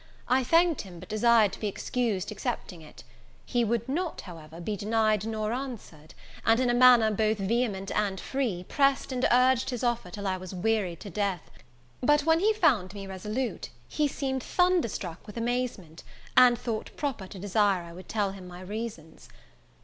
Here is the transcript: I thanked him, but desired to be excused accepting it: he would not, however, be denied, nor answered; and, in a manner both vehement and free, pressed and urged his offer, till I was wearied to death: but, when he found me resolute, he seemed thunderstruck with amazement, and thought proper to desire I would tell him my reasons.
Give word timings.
I 0.27 0.43
thanked 0.43 0.81
him, 0.81 0.99
but 0.99 1.09
desired 1.09 1.53
to 1.53 1.59
be 1.59 1.67
excused 1.67 2.31
accepting 2.31 2.81
it: 2.81 3.03
he 3.45 3.63
would 3.63 3.87
not, 3.87 4.21
however, 4.21 4.59
be 4.59 4.75
denied, 4.75 5.27
nor 5.27 5.53
answered; 5.53 6.15
and, 6.43 6.59
in 6.59 6.71
a 6.71 6.73
manner 6.73 7.11
both 7.11 7.37
vehement 7.37 7.91
and 7.91 8.19
free, 8.19 8.63
pressed 8.67 9.11
and 9.11 9.27
urged 9.31 9.69
his 9.69 9.83
offer, 9.83 10.09
till 10.09 10.25
I 10.25 10.37
was 10.37 10.55
wearied 10.55 11.01
to 11.01 11.11
death: 11.11 11.51
but, 12.01 12.21
when 12.25 12.39
he 12.39 12.51
found 12.51 12.95
me 12.95 13.05
resolute, 13.05 13.69
he 13.87 14.07
seemed 14.07 14.41
thunderstruck 14.41 15.27
with 15.27 15.37
amazement, 15.37 16.01
and 16.35 16.57
thought 16.57 16.89
proper 16.97 17.27
to 17.27 17.37
desire 17.37 17.83
I 17.83 17.93
would 17.93 18.09
tell 18.09 18.31
him 18.31 18.47
my 18.47 18.61
reasons. 18.61 19.29